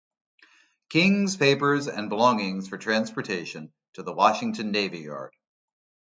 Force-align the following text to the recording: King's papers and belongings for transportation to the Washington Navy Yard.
King's 0.89 1.37
papers 1.37 1.85
and 1.85 2.09
belongings 2.09 2.67
for 2.67 2.79
transportation 2.79 3.71
to 3.93 4.01
the 4.01 4.11
Washington 4.11 4.71
Navy 4.71 5.01
Yard. 5.01 5.31